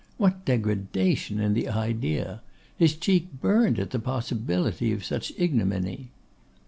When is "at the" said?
3.77-3.99